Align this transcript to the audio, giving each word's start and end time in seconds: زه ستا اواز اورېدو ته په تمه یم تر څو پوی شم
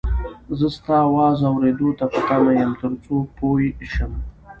زه 0.57 0.67
ستا 0.77 0.95
اواز 1.09 1.37
اورېدو 1.49 1.89
ته 1.99 2.05
په 2.13 2.19
تمه 2.27 2.51
یم 2.61 2.71
تر 2.81 2.91
څو 3.03 3.15
پوی 3.35 3.67
شم 3.93 4.13